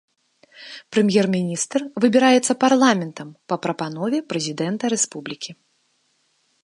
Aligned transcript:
Прэм'ер-міністр 0.95 1.79
выбіраецца 2.05 2.53
парламентам 2.63 3.29
па 3.53 3.59
прапанове 3.67 4.17
прэзідэнта 4.35 4.83
рэспублікі. 4.95 5.51